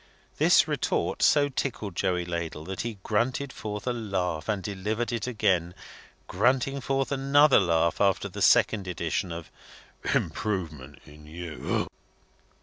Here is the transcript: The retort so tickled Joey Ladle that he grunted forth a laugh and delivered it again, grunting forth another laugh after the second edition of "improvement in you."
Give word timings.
The 0.39 0.63
retort 0.65 1.21
so 1.21 1.47
tickled 1.47 1.95
Joey 1.95 2.25
Ladle 2.25 2.63
that 2.65 2.81
he 2.81 2.97
grunted 3.03 3.53
forth 3.53 3.85
a 3.85 3.93
laugh 3.93 4.49
and 4.49 4.63
delivered 4.63 5.11
it 5.11 5.27
again, 5.27 5.75
grunting 6.27 6.81
forth 6.81 7.11
another 7.11 7.59
laugh 7.59 8.01
after 8.01 8.27
the 8.27 8.41
second 8.41 8.87
edition 8.87 9.31
of 9.31 9.51
"improvement 10.15 10.99
in 11.05 11.27
you." 11.27 11.87